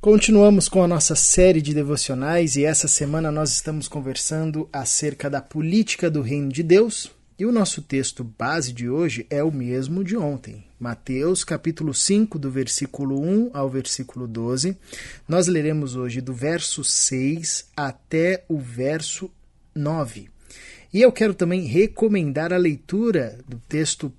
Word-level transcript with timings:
Continuamos 0.00 0.66
com 0.66 0.82
a 0.82 0.88
nossa 0.88 1.14
série 1.14 1.60
de 1.60 1.74
devocionais 1.74 2.56
e 2.56 2.64
essa 2.64 2.88
semana 2.88 3.30
nós 3.30 3.52
estamos 3.52 3.86
conversando 3.86 4.66
acerca 4.72 5.28
da 5.28 5.42
política 5.42 6.10
do 6.10 6.22
reino 6.22 6.50
de 6.50 6.62
Deus. 6.62 7.10
E 7.38 7.44
o 7.44 7.52
nosso 7.52 7.82
texto 7.82 8.24
base 8.24 8.72
de 8.72 8.88
hoje 8.88 9.26
é 9.28 9.44
o 9.44 9.52
mesmo 9.52 10.02
de 10.02 10.16
ontem, 10.16 10.64
Mateus 10.78 11.44
capítulo 11.44 11.92
5, 11.92 12.38
do 12.38 12.50
versículo 12.50 13.20
1 13.20 13.50
ao 13.52 13.68
versículo 13.68 14.26
12. 14.26 14.74
Nós 15.28 15.46
leremos 15.46 15.94
hoje 15.94 16.22
do 16.22 16.32
verso 16.32 16.82
6 16.82 17.66
até 17.76 18.42
o 18.48 18.58
verso 18.58 19.30
9. 19.74 20.30
E 20.94 21.02
eu 21.02 21.12
quero 21.12 21.34
também 21.34 21.66
recomendar 21.66 22.54
a 22.54 22.56
leitura 22.56 23.38
do 23.46 23.58
texto 23.68 24.10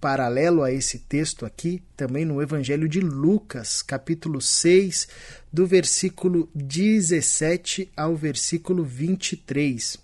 paralelo 0.00 0.62
a 0.62 0.72
esse 0.72 0.98
texto 1.00 1.44
aqui, 1.44 1.82
também 1.96 2.24
no 2.24 2.40
Evangelho 2.40 2.88
de 2.88 3.00
Lucas, 3.00 3.82
capítulo 3.82 4.40
6, 4.40 5.08
do 5.52 5.66
versículo 5.66 6.48
17 6.54 7.90
ao 7.96 8.14
versículo 8.14 8.84
23. 8.84 9.98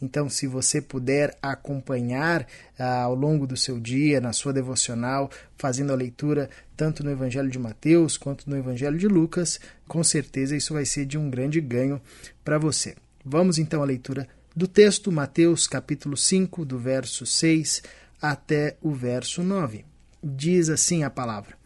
Então, 0.00 0.28
se 0.28 0.46
você 0.46 0.80
puder 0.80 1.36
acompanhar 1.42 2.46
ah, 2.78 3.02
ao 3.02 3.14
longo 3.14 3.46
do 3.46 3.56
seu 3.56 3.80
dia, 3.80 4.20
na 4.20 4.32
sua 4.32 4.52
devocional, 4.52 5.28
fazendo 5.56 5.92
a 5.92 5.96
leitura 5.96 6.48
tanto 6.76 7.02
no 7.02 7.10
Evangelho 7.10 7.50
de 7.50 7.58
Mateus 7.58 8.16
quanto 8.16 8.48
no 8.48 8.56
Evangelho 8.56 8.96
de 8.96 9.08
Lucas, 9.08 9.58
com 9.88 10.04
certeza 10.04 10.56
isso 10.56 10.72
vai 10.72 10.84
ser 10.84 11.04
de 11.04 11.18
um 11.18 11.28
grande 11.28 11.60
ganho 11.60 12.00
para 12.44 12.58
você. 12.58 12.94
Vamos 13.24 13.58
então 13.58 13.82
à 13.82 13.84
leitura 13.84 14.28
do 14.54 14.68
texto, 14.68 15.10
Mateus 15.10 15.66
capítulo 15.66 16.16
5, 16.16 16.64
do 16.64 16.78
verso 16.78 17.26
6 17.26 17.82
até 18.20 18.76
o 18.82 18.92
verso 18.92 19.42
9. 19.42 19.84
Diz 20.22 20.68
assim 20.68 21.04
a 21.04 21.10
palavra: 21.10 21.56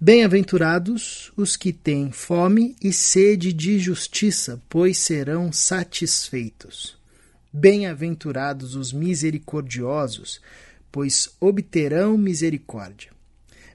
Bem-aventurados 0.00 1.32
os 1.36 1.56
que 1.56 1.72
têm 1.72 2.12
fome 2.12 2.76
e 2.80 2.92
sede 2.92 3.52
de 3.52 3.78
justiça, 3.78 4.62
pois 4.68 4.98
serão 4.98 5.52
satisfeitos. 5.52 6.96
Bem-aventurados 7.52 8.76
os 8.76 8.92
misericordiosos, 8.92 10.40
pois 10.92 11.30
obterão 11.40 12.16
misericórdia. 12.16 13.10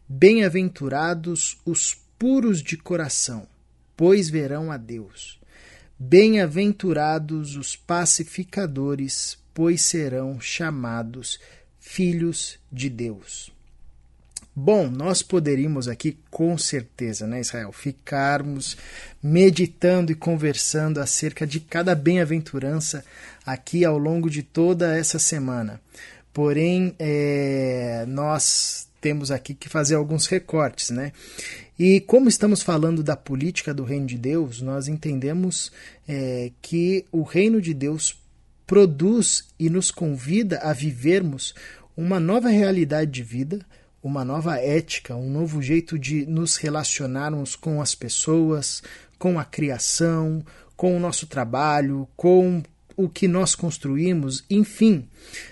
Bem-aventurados 0.07 1.57
os 1.65 1.97
puros 2.17 2.61
de 2.61 2.77
coração, 2.77 3.45
pois 3.97 4.29
verão 4.29 4.71
a 4.71 4.77
Deus. 4.77 5.41
Bem-aventurados 5.99 7.57
os 7.57 7.75
pacificadores, 7.75 9.37
pois 9.53 9.81
serão 9.81 10.39
chamados 10.39 11.39
filhos 11.83 12.57
de 12.71 12.89
Deus. 12.89 13.51
Bom, 14.55 14.89
nós 14.89 15.21
poderíamos 15.21 15.87
aqui 15.87 16.17
com 16.31 16.57
certeza, 16.57 17.27
né, 17.27 17.41
Israel, 17.41 17.71
ficarmos 17.71 18.77
meditando 19.21 20.11
e 20.11 20.15
conversando 20.15 20.99
acerca 20.99 21.45
de 21.45 21.59
cada 21.59 21.93
bem-aventurança 21.93 23.03
aqui 23.45 23.83
ao 23.83 23.97
longo 23.97 24.29
de 24.29 24.43
toda 24.43 24.95
essa 24.95 25.19
semana. 25.19 25.81
Porém, 26.31 26.95
é, 26.97 28.05
nós 28.07 28.87
temos 29.01 29.29
aqui 29.29 29.53
que 29.53 29.67
fazer 29.67 29.95
alguns 29.95 30.25
recortes, 30.27 30.89
né? 30.89 31.11
E 31.77 31.99
como 32.01 32.29
estamos 32.29 32.61
falando 32.61 33.03
da 33.03 33.17
política 33.17 33.73
do 33.73 33.83
reino 33.83 34.05
de 34.05 34.17
Deus, 34.17 34.61
nós 34.61 34.87
entendemos 34.87 35.71
é, 36.07 36.51
que 36.61 37.05
o 37.11 37.23
reino 37.23 37.61
de 37.61 37.73
Deus 37.73 38.15
produz 38.65 39.49
e 39.59 39.69
nos 39.69 39.91
convida 39.91 40.59
a 40.59 40.73
vivermos 40.73 41.53
uma 41.95 42.19
nova 42.19 42.49
realidade 42.49 43.11
de 43.11 43.23
vida, 43.23 43.65
uma 44.01 44.25
nova 44.25 44.57
ética, 44.57 45.15
um 45.15 45.29
novo 45.29 45.61
jeito 45.61 45.97
de 45.97 46.25
nos 46.25 46.57
relacionarmos 46.57 47.55
com 47.55 47.81
as 47.81 47.95
pessoas, 47.95 48.81
com 49.17 49.39
a 49.39 49.45
criação, 49.45 50.43
com 50.75 50.97
o 50.97 50.99
nosso 50.99 51.27
trabalho, 51.27 52.07
com 52.15 52.61
o 52.95 53.09
que 53.09 53.27
nós 53.27 53.55
construímos, 53.55 54.43
enfim. 54.49 55.07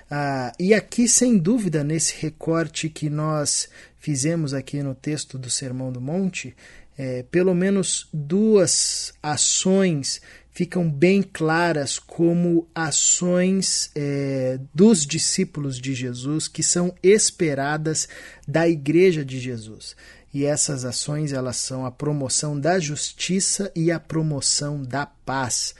Ah, 0.09 0.51
e 0.59 0.73
aqui, 0.73 1.07
sem 1.07 1.37
dúvida, 1.37 1.83
nesse 1.83 2.15
recorte 2.19 2.89
que 2.89 3.09
nós 3.09 3.69
fizemos 3.99 4.53
aqui 4.53 4.81
no 4.81 4.95
texto 4.95 5.37
do 5.37 5.49
Sermão 5.49 5.91
do 5.91 6.01
Monte, 6.01 6.55
é, 6.97 7.23
pelo 7.31 7.55
menos 7.55 8.07
duas 8.11 9.13
ações 9.23 10.21
ficam 10.51 10.89
bem 10.89 11.23
claras 11.23 11.97
como 11.97 12.67
ações 12.75 13.89
é, 13.95 14.59
dos 14.73 15.05
discípulos 15.05 15.79
de 15.79 15.93
Jesus 15.93 16.47
que 16.47 16.61
são 16.61 16.93
esperadas 17.01 18.07
da 18.47 18.67
igreja 18.67 19.23
de 19.23 19.39
Jesus. 19.39 19.95
E 20.33 20.45
essas 20.45 20.85
ações 20.85 21.33
elas 21.33 21.57
são 21.57 21.85
a 21.85 21.91
promoção 21.91 22.59
da 22.59 22.79
justiça 22.79 23.71
e 23.75 23.91
a 23.91 23.99
promoção 23.99 24.81
da 24.81 25.05
paz. 25.05 25.73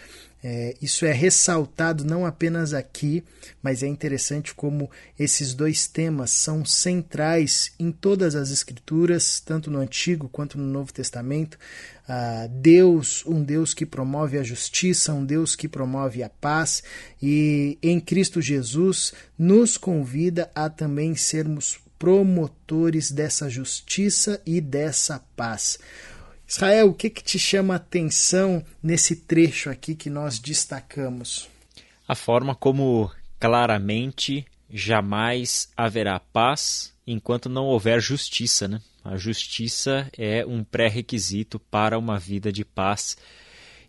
É, 0.43 0.75
isso 0.81 1.05
é 1.05 1.11
ressaltado 1.11 2.03
não 2.03 2.25
apenas 2.25 2.73
aqui, 2.73 3.23
mas 3.61 3.83
é 3.83 3.87
interessante 3.87 4.55
como 4.55 4.89
esses 5.17 5.53
dois 5.53 5.85
temas 5.87 6.31
são 6.31 6.65
centrais 6.65 7.71
em 7.79 7.91
todas 7.91 8.35
as 8.35 8.49
Escrituras, 8.49 9.39
tanto 9.39 9.69
no 9.69 9.79
Antigo 9.79 10.27
quanto 10.27 10.57
no 10.57 10.65
Novo 10.65 10.91
Testamento. 10.91 11.59
Ah, 12.07 12.47
Deus, 12.49 13.23
um 13.25 13.43
Deus 13.43 13.73
que 13.73 13.85
promove 13.85 14.37
a 14.37 14.43
justiça, 14.43 15.13
um 15.13 15.23
Deus 15.23 15.55
que 15.55 15.67
promove 15.67 16.23
a 16.23 16.29
paz, 16.29 16.83
e 17.21 17.77
em 17.81 17.99
Cristo 17.99 18.41
Jesus 18.41 19.13
nos 19.37 19.77
convida 19.77 20.49
a 20.55 20.69
também 20.69 21.15
sermos 21.15 21.79
promotores 21.99 23.11
dessa 23.11 23.47
justiça 23.47 24.41
e 24.43 24.59
dessa 24.59 25.23
paz. 25.35 25.77
Israel, 26.51 26.89
o 26.89 26.93
que, 26.93 27.09
que 27.09 27.23
te 27.23 27.39
chama 27.39 27.75
a 27.75 27.77
atenção 27.77 28.61
nesse 28.83 29.15
trecho 29.15 29.69
aqui 29.69 29.95
que 29.95 30.09
nós 30.09 30.37
destacamos? 30.37 31.47
A 32.05 32.13
forma 32.13 32.53
como 32.53 33.09
claramente 33.39 34.45
jamais 34.69 35.69
haverá 35.77 36.19
paz 36.19 36.93
enquanto 37.07 37.47
não 37.47 37.63
houver 37.67 38.01
justiça. 38.01 38.67
Né? 38.67 38.81
A 39.01 39.15
justiça 39.15 40.09
é 40.17 40.45
um 40.45 40.61
pré-requisito 40.61 41.57
para 41.57 41.97
uma 41.97 42.19
vida 42.19 42.51
de 42.51 42.65
paz 42.65 43.15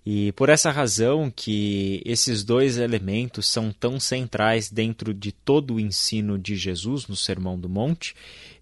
e 0.04 0.32
por 0.32 0.48
essa 0.48 0.70
razão 0.70 1.30
que 1.30 2.02
esses 2.04 2.42
dois 2.42 2.76
elementos 2.76 3.46
são 3.46 3.70
tão 3.70 4.00
centrais 4.00 4.68
dentro 4.68 5.14
de 5.14 5.30
todo 5.30 5.74
o 5.74 5.80
ensino 5.80 6.36
de 6.36 6.56
Jesus 6.56 7.06
no 7.06 7.14
Sermão 7.14 7.58
do 7.58 7.68
Monte, 7.68 8.14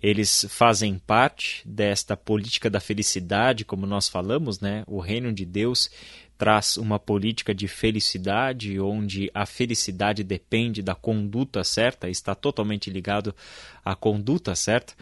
eles 0.03 0.47
fazem 0.51 0.99
parte 0.99 1.63
desta 1.67 2.15
política 2.15 2.69
da 2.69 2.81
felicidade, 2.81 3.65
como 3.65 3.87
nós 3.87 4.07
falamos, 4.09 4.61
né? 4.61 4.85
O 4.87 5.01
reino 5.01 5.33
de 5.33 5.47
Deus 5.47 5.91
traz 6.37 6.77
uma 6.77 6.99
política 6.99 7.55
de 7.55 7.69
felicidade, 7.69 8.81
onde 8.81 9.31
a 9.35 9.45
felicidade 9.45 10.25
depende 10.25 10.83
da 10.83 10.95
conduta 10.95 11.63
certa, 11.65 12.09
está 12.09 12.35
totalmente 12.35 12.91
ligado 12.91 13.35
à 13.85 13.95
conduta 13.95 14.55
certa. 14.55 14.95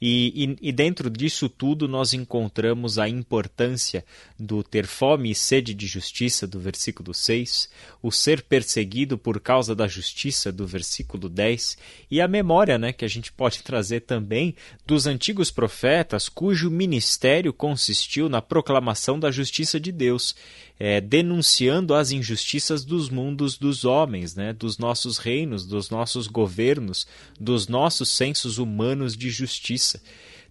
E, 0.00 0.56
e, 0.62 0.68
e, 0.68 0.72
dentro 0.72 1.10
disso 1.10 1.48
tudo 1.48 1.88
nós 1.88 2.12
encontramos 2.12 2.98
a 2.98 3.08
importância 3.08 4.04
do 4.38 4.62
ter 4.62 4.86
fome 4.86 5.30
e 5.30 5.34
sede 5.34 5.74
de 5.74 5.86
justiça, 5.86 6.46
do 6.46 6.60
versículo 6.60 7.12
6, 7.12 7.68
o 8.00 8.12
ser 8.12 8.42
perseguido 8.42 9.18
por 9.18 9.40
causa 9.40 9.74
da 9.74 9.88
justiça, 9.88 10.52
do 10.52 10.66
versículo 10.66 11.28
10, 11.28 11.76
e 12.10 12.20
a 12.20 12.28
memória 12.28 12.78
né, 12.78 12.92
que 12.92 13.04
a 13.04 13.08
gente 13.08 13.32
pode 13.32 13.62
trazer 13.62 14.00
também 14.00 14.54
dos 14.86 15.06
antigos 15.06 15.50
profetas, 15.50 16.28
cujo 16.28 16.70
ministério 16.70 17.52
consistiu 17.52 18.28
na 18.28 18.40
proclamação 18.40 19.18
da 19.18 19.30
justiça 19.30 19.80
de 19.80 19.90
Deus 19.90 20.34
é, 20.78 21.00
denunciando 21.00 21.92
as 21.94 22.12
injustiças 22.12 22.84
dos 22.84 23.10
mundos 23.10 23.58
dos 23.58 23.84
homens, 23.84 24.36
né, 24.36 24.52
dos 24.52 24.78
nossos 24.78 25.18
reinos, 25.18 25.66
dos 25.66 25.90
nossos 25.90 26.28
governos, 26.28 27.06
dos 27.38 27.66
nossos 27.66 28.10
sensos 28.10 28.58
humanos 28.58 29.16
de 29.16 29.28
justiça. 29.28 29.87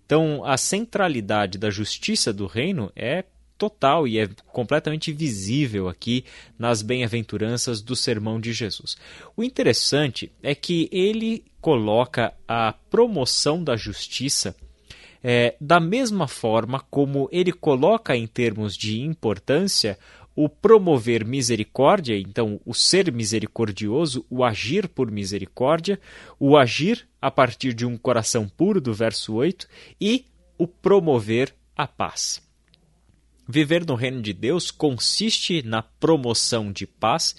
Então, 0.05 0.43
a 0.45 0.57
centralidade 0.57 1.57
da 1.57 1.69
justiça 1.69 2.31
do 2.31 2.47
reino 2.47 2.91
é 2.95 3.25
total 3.57 4.07
e 4.07 4.19
é 4.19 4.29
completamente 4.53 5.11
visível 5.11 5.89
aqui 5.89 6.23
nas 6.57 6.81
bem-aventuranças 6.81 7.81
do 7.81 7.95
sermão 7.95 8.39
de 8.39 8.53
Jesus. 8.53 8.95
O 9.35 9.43
interessante 9.43 10.31
é 10.41 10.55
que 10.55 10.87
ele 10.91 11.43
coloca 11.59 12.33
a 12.47 12.71
promoção 12.89 13.63
da 13.63 13.75
justiça 13.75 14.55
é, 15.23 15.55
da 15.59 15.79
mesma 15.79 16.27
forma 16.27 16.79
como 16.89 17.27
ele 17.31 17.51
coloca 17.51 18.15
em 18.15 18.27
termos 18.27 18.77
de 18.77 19.01
importância 19.01 19.97
o 20.37 20.47
promover 20.47 21.25
misericórdia, 21.25 22.15
então 22.15 22.61
o 22.63 22.71
ser 22.71 23.11
misericordioso, 23.11 24.23
o 24.29 24.43
agir 24.43 24.87
por 24.87 25.09
misericórdia, 25.09 25.99
o 26.39 26.55
agir 26.55 27.09
a 27.19 27.31
partir 27.31 27.73
de 27.73 27.87
um 27.87 27.97
coração 27.97 28.47
puro, 28.47 28.79
do 28.79 28.93
verso 28.93 29.33
8, 29.33 29.67
e 29.99 30.25
o 30.55 30.67
promover 30.67 31.55
a 31.75 31.87
paz. 31.87 32.39
Viver 33.49 33.83
no 33.83 33.95
reino 33.95 34.21
de 34.21 34.31
Deus 34.31 34.69
consiste 34.69 35.63
na 35.63 35.81
promoção 35.81 36.71
de 36.71 36.85
paz 36.85 37.35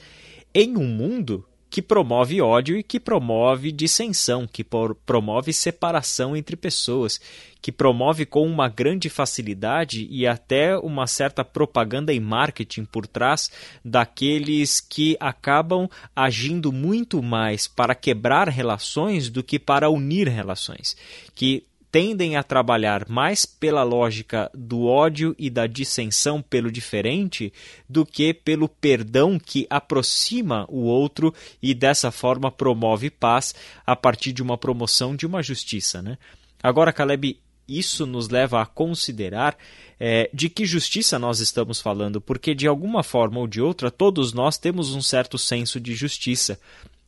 em 0.53 0.77
um 0.77 0.89
mundo 0.89 1.47
que 1.71 1.83
promove 1.83 2.41
ódio 2.41 2.77
e 2.79 2.83
que 2.83 2.99
promove 2.99 3.71
dissensão, 3.71 4.47
que 4.47 4.65
promove 4.65 5.53
separação 5.53 6.37
entre 6.37 6.57
pessoas, 6.57 7.21
que 7.61 7.71
promove 7.71 8.25
com 8.25 8.47
uma 8.47 8.69
grande 8.69 9.09
facilidade 9.09 10.07
e 10.11 10.27
até 10.27 10.79
uma 10.79 11.07
certa 11.07 11.45
propaganda 11.45 12.13
e 12.13 12.21
marketing 12.21 12.85
por 12.85 13.07
trás 13.07 13.51
daqueles 13.85 14.81
que 14.81 15.17
acabam 15.21 15.89
agindo 16.15 16.73
muito 16.73 17.23
mais 17.23 17.67
para 17.69 17.95
quebrar 17.95 18.49
relações 18.49 19.29
do 19.29 19.43
que 19.43 19.59
para 19.59 19.91
unir 19.91 20.29
relações, 20.29 20.97
que 21.35 21.68
tendem 21.91 22.37
a 22.37 22.43
trabalhar 22.43 23.09
mais 23.09 23.47
pela 23.47 23.83
lógica 23.83 24.51
do 24.55 24.87
ódio 24.87 25.35
e 25.39 25.49
da 25.49 25.67
dissensão 25.67 26.43
pelo 26.43 26.71
diferente 26.71 27.53
do 27.89 28.05
que 28.05 28.35
pelo 28.35 28.69
perdão 28.69 29.39
que 29.39 29.67
aproxima 29.71 30.67
o 30.69 30.83
outro 30.83 31.35
e 31.63 31.73
dessa 31.75 32.11
forma 32.11 32.51
promove 32.51 33.11
paz 33.11 33.55
a 33.87 33.97
partir 33.97 34.33
de 34.33 34.43
uma 34.43 34.59
promoção 34.59 35.17
de 35.17 35.27
uma 35.27 35.43
justiça. 35.43 36.03
Né? 36.03 36.19
Agora, 36.63 36.93
Caleb, 36.93 37.39
isso 37.67 38.07
nos 38.07 38.29
leva 38.29 38.63
a 38.63 38.67
considerar 38.67 39.57
é, 40.01 40.31
de 40.33 40.49
que 40.49 40.65
justiça 40.65 41.19
nós 41.19 41.41
estamos 41.41 41.81
falando, 41.81 42.21
porque 42.21 42.55
de 42.55 42.67
alguma 42.67 43.03
forma 43.03 43.41
ou 43.41 43.47
de 43.47 43.61
outra 43.61 43.91
todos 43.91 44.33
nós 44.33 44.57
temos 44.57 44.95
um 44.95 45.03
certo 45.03 45.37
senso 45.37 45.79
de 45.79 45.95
justiça 45.95 46.59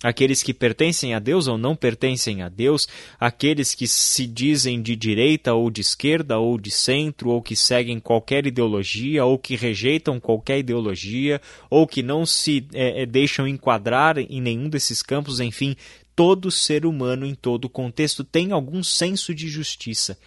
aqueles 0.02 0.43
que 0.43 0.55
pertencem 0.55 1.14
a 1.14 1.19
Deus 1.19 1.47
ou 1.47 1.58
não 1.58 1.76
pertencem 1.76 2.43
a 2.43 2.49
Deus, 2.49 2.88
aqueles 3.19 3.75
que 3.75 3.87
se 3.87 4.26
dizem 4.26 4.81
de 4.81 4.97
direita 4.97 5.52
ou 5.55 5.70
de 5.70 5.81
esquerda 5.81 6.38
ou 6.38 6.58
de 6.58 6.70
centro, 6.70 7.31
ou 7.31 7.43
que 7.43 7.55
seguem 7.55 8.00
qualquer 8.00 8.47
ideologia, 8.47 9.25
ou 9.25 9.38
que 9.38 9.56
rejeitam 9.56 10.19
qualquer 10.19 10.58
ideologia, 10.58 11.41
ou 11.69 11.87
que 11.87 12.02
não 12.02 12.25
se 12.25 12.67
é, 12.73 13.02
é 13.02 13.06
deixam 13.06 13.47
enquadrar 13.47 14.19
em 14.19 14.41
nenhum 14.41 14.69
desses 14.69 15.02
campos, 15.02 15.41
enfim, 15.41 15.76
todo 16.17 16.50
ser 16.50 16.85
humano 16.85 17.25
em 17.25 17.35
todo 17.35 17.69
contexto 17.69 18.25
tem 18.25 18.53
algum 18.53 18.82
senso 18.82 19.35
de 19.35 19.49
justiça. 19.49 20.19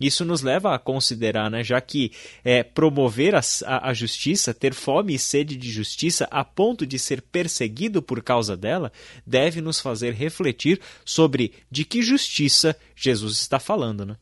Isso 0.00 0.24
nos 0.24 0.40
leva 0.40 0.74
a 0.74 0.78
considerar, 0.78 1.50
né, 1.50 1.62
já 1.62 1.80
que 1.80 2.10
é, 2.42 2.62
promover 2.62 3.34
a, 3.34 3.40
a, 3.66 3.90
a, 3.90 3.94
justiça, 3.94 4.54
ter 4.54 4.72
fome 4.72 5.14
e 5.14 5.18
sede 5.18 5.56
de 5.56 5.70
justiça 5.70 6.26
a 6.30 6.42
ponto 6.42 6.86
de 6.86 6.98
ser 6.98 7.20
perseguido 7.20 8.00
por 8.00 8.22
causa 8.22 8.56
dela, 8.56 8.90
deve 9.26 9.60
nos 9.60 9.78
fazer 9.80 10.14
refletir 10.14 10.80
sobre 11.04 11.52
de 11.70 11.84
que 11.84 12.02
justiça 12.02 12.76
Jesus 12.96 13.40
está 13.40 13.58
falando. 13.58 14.06
Né? 14.06 14.16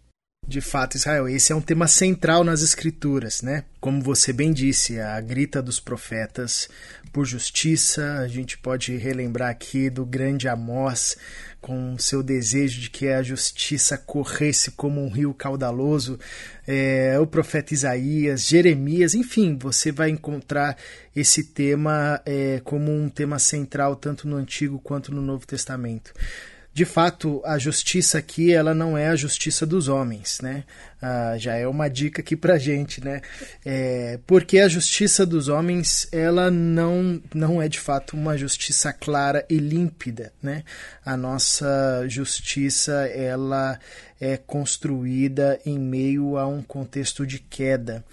De 0.48 0.62
fato, 0.62 0.96
Israel, 0.96 1.28
esse 1.28 1.52
é 1.52 1.54
um 1.54 1.60
tema 1.60 1.86
central 1.86 2.42
nas 2.42 2.62
Escrituras, 2.62 3.42
né? 3.42 3.64
Como 3.78 4.00
você 4.00 4.32
bem 4.32 4.50
disse, 4.50 4.98
a 4.98 5.20
grita 5.20 5.60
dos 5.60 5.78
profetas 5.78 6.70
por 7.12 7.26
justiça. 7.26 8.14
A 8.14 8.26
gente 8.26 8.56
pode 8.56 8.96
relembrar 8.96 9.50
aqui 9.50 9.90
do 9.90 10.06
grande 10.06 10.48
Amós, 10.48 11.18
com 11.60 11.98
seu 11.98 12.22
desejo 12.22 12.80
de 12.80 12.88
que 12.88 13.08
a 13.08 13.22
justiça 13.22 13.98
corresse 13.98 14.70
como 14.70 15.04
um 15.04 15.10
rio 15.10 15.34
caudaloso. 15.34 16.18
É, 16.66 17.18
o 17.20 17.26
profeta 17.26 17.74
Isaías, 17.74 18.46
Jeremias, 18.46 19.14
enfim, 19.14 19.58
você 19.60 19.92
vai 19.92 20.08
encontrar 20.08 20.78
esse 21.14 21.44
tema 21.44 22.22
é, 22.24 22.62
como 22.64 22.90
um 22.90 23.10
tema 23.10 23.38
central 23.38 23.96
tanto 23.96 24.26
no 24.26 24.36
Antigo 24.36 24.78
quanto 24.78 25.14
no 25.14 25.20
Novo 25.20 25.46
Testamento 25.46 26.14
de 26.78 26.84
fato, 26.84 27.42
a 27.44 27.58
justiça 27.58 28.18
aqui 28.18 28.52
ela 28.52 28.72
não 28.72 28.96
é 28.96 29.08
a 29.08 29.16
justiça 29.16 29.66
dos 29.66 29.88
homens, 29.88 30.38
né? 30.40 30.62
Ah, 31.02 31.34
já 31.36 31.56
é 31.56 31.66
uma 31.66 31.88
dica 31.88 32.22
aqui 32.22 32.36
para 32.36 32.56
gente, 32.56 33.04
né? 33.04 33.20
É, 33.66 34.20
porque 34.24 34.60
a 34.60 34.68
justiça 34.68 35.26
dos 35.26 35.48
homens 35.48 36.06
ela 36.12 36.52
não 36.52 37.20
não 37.34 37.60
é 37.60 37.66
de 37.66 37.80
fato 37.80 38.16
uma 38.16 38.38
justiça 38.38 38.92
clara 38.92 39.44
e 39.50 39.56
límpida, 39.56 40.32
né? 40.40 40.62
A 41.04 41.16
nossa 41.16 42.04
justiça 42.06 42.92
ela 43.08 43.76
é 44.20 44.36
construída 44.36 45.58
em 45.66 45.80
meio 45.80 46.36
a 46.36 46.46
um 46.46 46.62
contexto 46.62 47.26
de 47.26 47.40
queda. 47.40 48.04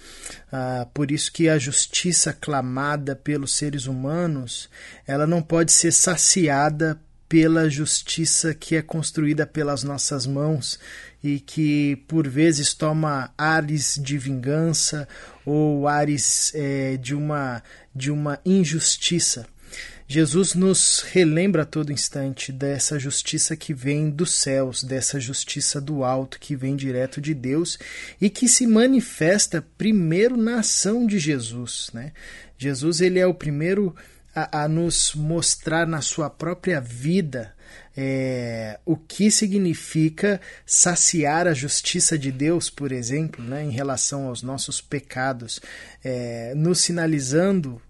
Ah, 0.50 0.88
por 0.92 1.12
isso 1.12 1.32
que 1.32 1.48
a 1.48 1.56
justiça 1.56 2.32
clamada 2.32 3.14
pelos 3.14 3.54
seres 3.54 3.86
humanos 3.86 4.68
ela 5.06 5.24
não 5.24 5.40
pode 5.40 5.70
ser 5.70 5.92
saciada 5.92 6.98
pela 7.28 7.68
justiça 7.68 8.54
que 8.54 8.76
é 8.76 8.82
construída 8.82 9.46
pelas 9.46 9.82
nossas 9.82 10.26
mãos 10.26 10.78
e 11.22 11.40
que 11.40 11.96
por 12.06 12.28
vezes 12.28 12.72
toma 12.72 13.32
ares 13.36 13.98
de 14.00 14.16
vingança 14.16 15.08
ou 15.44 15.88
ares 15.88 16.52
é, 16.54 16.96
de, 16.96 17.14
uma, 17.14 17.62
de 17.94 18.10
uma 18.10 18.38
injustiça. 18.44 19.46
Jesus 20.08 20.54
nos 20.54 21.00
relembra 21.00 21.62
a 21.62 21.66
todo 21.66 21.92
instante 21.92 22.52
dessa 22.52 22.96
justiça 22.96 23.56
que 23.56 23.74
vem 23.74 24.08
dos 24.08 24.34
céus, 24.34 24.84
dessa 24.84 25.18
justiça 25.18 25.80
do 25.80 26.04
alto 26.04 26.38
que 26.38 26.54
vem 26.54 26.76
direto 26.76 27.20
de 27.20 27.34
Deus 27.34 27.76
e 28.20 28.30
que 28.30 28.46
se 28.46 28.68
manifesta 28.68 29.66
primeiro 29.76 30.36
na 30.36 30.60
ação 30.60 31.04
de 31.08 31.18
Jesus. 31.18 31.90
Né? 31.92 32.12
Jesus 32.56 33.00
ele 33.00 33.18
é 33.18 33.26
o 33.26 33.34
primeiro 33.34 33.96
a, 34.36 34.64
a 34.64 34.68
nos 34.68 35.14
mostrar 35.14 35.86
na 35.86 36.02
sua 36.02 36.28
própria 36.28 36.78
vida 36.78 37.54
é, 37.96 38.78
o 38.84 38.94
que 38.94 39.30
significa 39.30 40.38
saciar 40.66 41.48
a 41.48 41.54
justiça 41.54 42.18
de 42.18 42.30
Deus, 42.30 42.68
por 42.68 42.92
exemplo, 42.92 43.42
né, 43.42 43.64
em 43.64 43.70
relação 43.70 44.26
aos 44.26 44.42
nossos 44.42 44.82
pecados, 44.82 45.60
é, 46.04 46.52
nos 46.54 46.80
sinalizando 46.80 47.80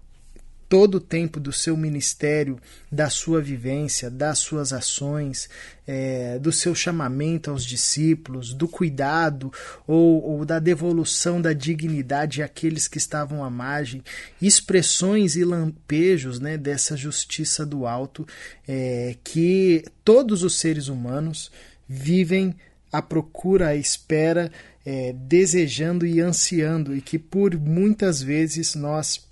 todo 0.69 0.97
o 0.97 1.01
tempo 1.01 1.39
do 1.39 1.53
seu 1.53 1.77
ministério, 1.77 2.59
da 2.91 3.09
sua 3.09 3.41
vivência, 3.41 4.11
das 4.11 4.39
suas 4.41 4.73
ações, 4.73 5.49
é, 5.87 6.39
do 6.39 6.51
seu 6.51 6.75
chamamento 6.75 7.51
aos 7.51 7.65
discípulos, 7.65 8.53
do 8.53 8.67
cuidado 8.67 9.53
ou, 9.87 10.23
ou, 10.23 10.45
da 10.45 10.59
devolução 10.59 11.41
da 11.41 11.53
dignidade 11.53 12.43
àqueles 12.43 12.89
que 12.89 12.99
estavam 12.99 13.45
à 13.45 13.51
margem, 13.51 14.03
expressões 14.43 15.37
e 15.37 15.45
lampejos 15.45 16.41
né, 16.41 16.57
dessa 16.59 16.97
justiça 16.97 17.65
do 17.65 17.87
alto 17.87 18.27
é, 18.67 19.17
que 19.23 19.85
todos 20.05 20.43
os 20.43 20.59
seres 20.59 20.89
humanos 20.89 21.53
vivem 21.89 22.55
à 22.91 23.01
procura, 23.01 23.69
à 23.69 23.77
espera, 23.77 24.51
é, 24.85 25.12
desejando 25.12 26.07
e 26.07 26.21
ansiando, 26.21 26.97
e 26.97 27.01
que 27.01 27.19
por 27.19 27.59
muitas 27.59 28.23
vezes 28.23 28.75
nós 28.75 29.25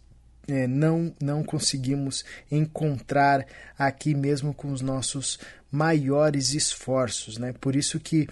é, 0.49 0.67
não, 0.67 1.15
não 1.21 1.43
conseguimos 1.43 2.25
encontrar 2.51 3.47
aqui 3.79 4.15
mesmo 4.15 4.53
com 4.53 4.71
os 4.73 4.81
nossos 4.81 5.39
maiores 5.71 6.55
esforços. 6.55 7.39
Né? 7.39 7.55
Por 7.61 7.75
isso 7.75 7.99
que 7.99 8.29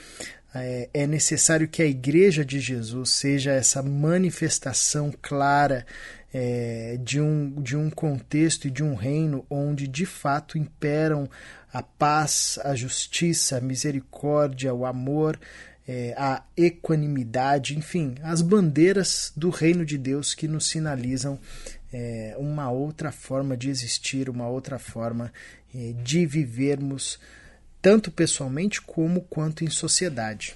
é, 0.55 0.89
é 0.93 1.07
necessário 1.07 1.67
que 1.67 1.83
a 1.83 1.87
Igreja 1.87 2.45
de 2.45 2.61
Jesus 2.61 3.11
seja 3.11 3.53
essa 3.53 3.83
manifestação 3.83 5.13
clara 5.21 5.87
é, 6.33 6.99
de, 7.03 7.21
um, 7.21 7.51
de 7.61 7.77
um 7.77 7.91
contexto 7.91 8.67
e 8.67 8.71
de 8.71 8.83
um 8.83 8.95
reino 8.95 9.45
onde 9.51 9.87
de 9.87 10.07
fato 10.07 10.59
imperam 10.59 11.29
a 11.73 11.83
paz, 11.83 12.59
a 12.65 12.75
justiça, 12.75 13.57
a 13.57 13.61
misericórdia, 13.61 14.75
o 14.75 14.85
amor, 14.85 15.39
é, 15.89 16.15
a 16.17 16.43
equanimidade, 16.57 17.77
enfim, 17.77 18.15
as 18.23 18.41
bandeiras 18.43 19.33
do 19.37 19.51
reino 19.51 19.85
de 19.85 19.99
Deus 19.99 20.35
que 20.35 20.47
nos 20.47 20.67
sinalizam 20.67 21.39
é, 21.93 22.35
uma 22.39 22.71
outra 22.71 23.13
forma 23.13 23.57
de 23.57 23.69
existir, 23.69 24.31
uma 24.31 24.49
outra 24.49 24.79
forma 24.79 25.33
é, 25.75 25.93
de 26.03 26.25
vivermos, 26.27 27.19
tanto 27.81 28.11
pessoalmente 28.11 28.81
como 28.81 29.23
quanto 29.23 29.65
em 29.65 29.71
sociedade. 29.71 30.55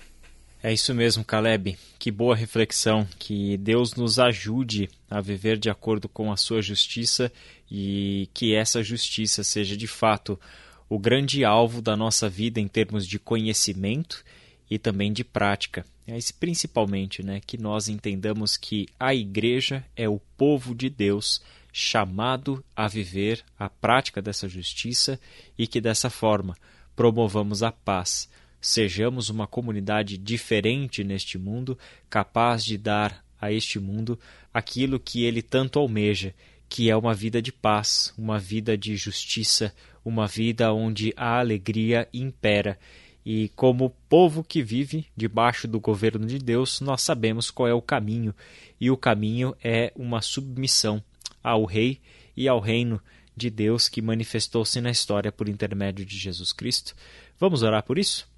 É 0.63 0.73
isso 0.73 0.95
mesmo, 0.95 1.25
Caleb. 1.25 1.79
Que 1.99 2.11
boa 2.11 2.35
reflexão. 2.35 3.07
Que 3.19 3.57
Deus 3.57 3.95
nos 3.95 4.19
ajude 4.19 4.89
a 5.09 5.21
viver 5.21 5.59
de 5.59 5.71
acordo 5.71 6.09
com 6.09 6.33
a 6.33 6.37
sua 6.37 6.63
justiça 6.63 7.31
e 7.71 8.29
que 8.33 8.55
essa 8.55 8.83
justiça 8.83 9.45
seja 9.45 9.77
de 9.77 9.87
fato 9.87 10.41
o 10.89 10.99
grande 10.99 11.45
alvo 11.45 11.83
da 11.83 11.97
nossa 11.97 12.29
vida 12.29 12.61
em 12.61 12.69
termos 12.69 13.07
de 13.07 13.19
conhecimento 13.19 14.25
e 14.71 14.79
também 14.79 15.13
de 15.13 15.23
prática. 15.23 15.85
Mas 16.07 16.31
principalmente 16.31 17.23
né, 17.23 17.41
que 17.45 17.59
nós 17.59 17.89
entendamos 17.89 18.57
que 18.57 18.87
a 18.99 19.15
igreja 19.15 19.85
é 19.97 20.09
o 20.09 20.21
povo 20.37 20.75
de 20.75 20.89
Deus 20.89 21.43
chamado 21.73 22.65
a 22.75 22.89
viver 22.89 23.45
a 23.59 23.69
prática 23.69 24.23
dessa 24.23 24.49
justiça 24.49 25.21
e 25.59 25.67
que 25.67 25.81
dessa 25.81 26.09
forma 26.09 26.57
promovamos 26.95 27.63
a 27.63 27.71
paz. 27.71 28.31
Sejamos 28.61 29.29
uma 29.29 29.47
comunidade 29.47 30.17
diferente 30.17 31.05
neste 31.05 31.37
mundo, 31.37 31.79
capaz 32.09 32.65
de 32.65 32.79
dar 32.79 33.23
a 33.39 33.53
este 33.53 33.79
mundo 33.79 34.19
aquilo 34.55 34.99
que 34.99 35.25
ele 35.25 35.43
tanto 35.43 35.79
almeja, 35.79 36.35
que 36.69 36.89
é 36.89 36.97
uma 36.97 37.15
vida 37.15 37.43
de 37.43 37.53
paz, 37.53 38.15
uma 38.17 38.39
vida 38.39 38.77
de 38.77 38.97
justiça, 38.97 39.75
uma 40.05 40.27
vida 40.27 40.73
onde 40.73 41.13
a 41.17 41.39
alegria 41.39 42.09
impera 42.13 42.79
e 43.27 43.49
como 43.57 43.91
povo 44.09 44.45
que 44.45 44.63
vive 44.63 45.05
debaixo 45.17 45.67
do 45.67 45.81
governo 45.81 46.25
de 46.25 46.39
Deus, 46.39 46.81
nós 46.81 47.03
sabemos 47.03 47.51
qual 47.51 47.67
é 47.69 47.75
o 47.75 47.83
caminho, 47.83 48.33
e 48.81 48.89
o 48.89 48.97
caminho 48.97 49.53
é 49.61 49.93
uma 49.97 50.23
submissão 50.23 51.03
ao 51.43 51.65
rei 51.65 52.01
e 52.37 52.47
ao 52.47 52.61
reino 52.61 53.03
de 53.37 53.51
Deus 53.51 53.89
que 53.89 54.01
manifestou-se 54.01 54.81
na 54.81 54.93
história 54.93 55.33
por 55.33 55.49
intermédio 55.49 56.07
de 56.07 56.17
Jesus 56.17 56.53
Cristo. 56.53 56.95
Vamos 57.37 57.65
orar 57.65 57.83
por 57.83 57.99
isso? 57.99 58.29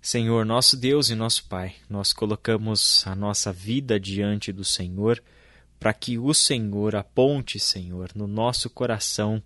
Senhor, 0.00 0.46
nosso 0.46 0.78
Deus 0.78 1.10
e 1.10 1.14
nosso 1.14 1.44
Pai, 1.46 1.74
nós 1.86 2.14
colocamos 2.14 3.06
a 3.06 3.14
nossa 3.14 3.52
vida 3.52 4.00
diante 4.00 4.50
do 4.50 4.64
Senhor 4.64 5.22
para 5.78 5.92
que 5.92 6.16
o 6.16 6.32
Senhor 6.32 6.96
aponte, 6.96 7.58
Senhor, 7.58 8.12
no 8.14 8.26
nosso 8.26 8.70
coração 8.70 9.42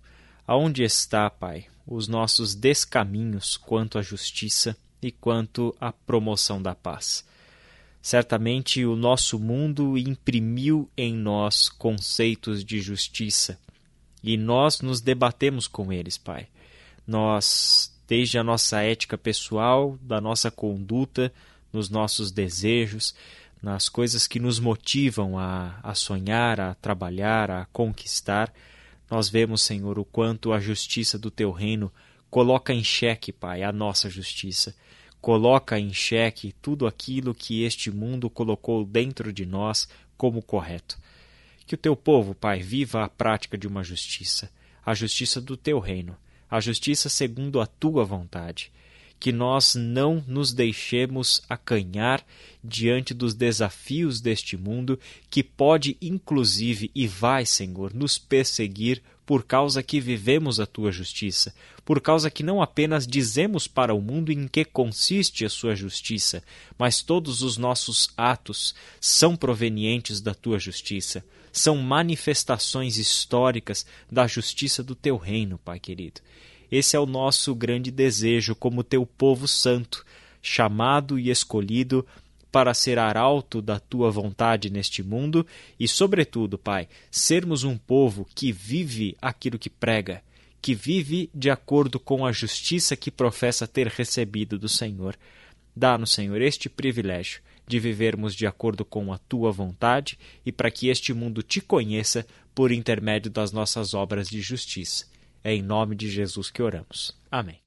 aonde 0.51 0.83
está, 0.83 1.29
Pai, 1.29 1.67
os 1.87 2.09
nossos 2.09 2.53
descaminhos 2.53 3.55
quanto 3.55 3.97
à 3.97 4.01
justiça 4.01 4.75
e 5.01 5.09
quanto 5.09 5.73
à 5.79 5.93
promoção 5.93 6.61
da 6.61 6.75
paz. 6.75 7.25
Certamente 8.01 8.83
o 8.83 8.97
nosso 8.97 9.39
mundo 9.39 9.97
imprimiu 9.97 10.89
em 10.97 11.15
nós 11.15 11.69
conceitos 11.69 12.65
de 12.65 12.81
justiça 12.81 13.57
e 14.21 14.35
nós 14.35 14.81
nos 14.81 14.99
debatemos 14.99 15.69
com 15.69 15.93
eles, 15.93 16.17
Pai. 16.17 16.49
Nós, 17.07 17.89
desde 18.05 18.37
a 18.37 18.43
nossa 18.43 18.81
ética 18.81 19.17
pessoal, 19.17 19.97
da 20.01 20.19
nossa 20.19 20.51
conduta, 20.51 21.31
nos 21.71 21.89
nossos 21.89 22.29
desejos, 22.29 23.15
nas 23.63 23.87
coisas 23.87 24.27
que 24.27 24.37
nos 24.37 24.59
motivam 24.59 25.39
a, 25.39 25.79
a 25.81 25.95
sonhar, 25.95 26.59
a 26.59 26.75
trabalhar, 26.75 27.49
a 27.49 27.65
conquistar, 27.67 28.53
nós 29.11 29.27
vemos, 29.27 29.61
Senhor, 29.61 29.99
o 29.99 30.05
quanto 30.05 30.53
a 30.53 30.59
justiça 30.61 31.19
do 31.19 31.29
teu 31.29 31.51
reino 31.51 31.91
coloca 32.29 32.73
em 32.73 32.81
xeque, 32.81 33.33
Pai, 33.33 33.61
a 33.61 33.69
nossa 33.69 34.09
justiça. 34.09 34.73
Coloca 35.19 35.77
em 35.77 35.93
xeque 35.93 36.55
tudo 36.61 36.87
aquilo 36.87 37.35
que 37.35 37.61
este 37.63 37.91
mundo 37.91 38.29
colocou 38.29 38.85
dentro 38.85 39.33
de 39.33 39.45
nós 39.45 39.89
como 40.15 40.41
correto. 40.41 40.97
Que 41.67 41.75
o 41.75 41.77
teu 41.77 41.93
povo, 41.93 42.33
Pai, 42.33 42.61
viva 42.61 43.03
a 43.03 43.09
prática 43.09 43.57
de 43.57 43.67
uma 43.67 43.83
justiça, 43.83 44.49
a 44.83 44.93
justiça 44.93 45.41
do 45.41 45.57
teu 45.57 45.77
reino, 45.77 46.15
a 46.49 46.61
justiça 46.61 47.09
segundo 47.09 47.59
a 47.59 47.67
tua 47.67 48.05
vontade 48.05 48.71
que 49.21 49.31
nós 49.31 49.75
não 49.75 50.25
nos 50.27 50.51
deixemos 50.51 51.43
acanhar 51.47 52.25
diante 52.63 53.13
dos 53.13 53.35
desafios 53.35 54.19
deste 54.19 54.57
mundo, 54.57 54.99
que 55.29 55.43
pode 55.43 55.95
inclusive 56.01 56.89
e 56.95 57.05
vai, 57.05 57.45
Senhor, 57.45 57.93
nos 57.93 58.17
perseguir 58.17 58.99
por 59.23 59.43
causa 59.43 59.83
que 59.83 59.99
vivemos 59.99 60.59
a 60.59 60.65
tua 60.65 60.91
justiça, 60.91 61.53
por 61.85 62.01
causa 62.01 62.31
que 62.31 62.41
não 62.41 62.63
apenas 62.63 63.05
dizemos 63.05 63.67
para 63.67 63.93
o 63.93 64.01
mundo 64.01 64.31
em 64.31 64.47
que 64.47 64.65
consiste 64.65 65.45
a 65.45 65.49
sua 65.49 65.75
justiça, 65.75 66.43
mas 66.75 67.03
todos 67.03 67.43
os 67.43 67.57
nossos 67.57 68.09
atos 68.17 68.73
são 68.99 69.35
provenientes 69.35 70.19
da 70.19 70.33
tua 70.33 70.57
justiça, 70.57 71.23
são 71.51 71.77
manifestações 71.77 72.97
históricas 72.97 73.85
da 74.11 74.25
justiça 74.25 74.83
do 74.83 74.95
teu 74.95 75.15
reino, 75.15 75.59
Pai 75.59 75.79
querido. 75.79 76.21
Esse 76.71 76.95
é 76.95 76.99
o 76.99 77.05
nosso 77.05 77.53
grande 77.53 77.91
desejo 77.91 78.55
como 78.55 78.83
teu 78.83 79.05
povo 79.05 79.47
santo, 79.47 80.05
chamado 80.41 81.19
e 81.19 81.29
escolhido 81.29 82.07
para 82.51 82.73
ser 82.73 82.97
arauto 82.97 83.61
da 83.61 83.79
tua 83.79 84.09
vontade 84.09 84.69
neste 84.69 85.03
mundo 85.03 85.45
e, 85.79 85.87
sobretudo, 85.87 86.57
Pai, 86.57 86.87
sermos 87.09 87.63
um 87.63 87.77
povo 87.77 88.27
que 88.33 88.51
vive 88.51 89.17
aquilo 89.21 89.59
que 89.59 89.69
prega, 89.69 90.23
que 90.61 90.73
vive 90.73 91.29
de 91.33 91.49
acordo 91.49 91.99
com 91.99 92.25
a 92.25 92.31
justiça 92.31 92.95
que 92.95 93.11
professa 93.11 93.67
ter 93.67 93.87
recebido 93.87 94.57
do 94.57 94.69
Senhor. 94.69 95.17
Dá-nos, 95.75 96.11
Senhor, 96.11 96.41
este 96.41 96.69
privilégio 96.69 97.41
de 97.65 97.79
vivermos 97.79 98.35
de 98.35 98.45
acordo 98.45 98.83
com 98.83 99.13
a 99.13 99.17
tua 99.17 99.51
vontade 99.51 100.19
e 100.45 100.51
para 100.51 100.69
que 100.69 100.89
este 100.89 101.13
mundo 101.13 101.41
te 101.41 101.61
conheça 101.61 102.25
por 102.53 102.71
intermédio 102.71 103.31
das 103.31 103.53
nossas 103.53 103.93
obras 103.93 104.27
de 104.27 104.41
justiça. 104.41 105.05
É 105.43 105.53
em 105.53 105.61
nome 105.61 105.95
de 105.95 106.09
Jesus 106.09 106.49
que 106.51 106.61
oramos. 106.61 107.15
Amém. 107.31 107.59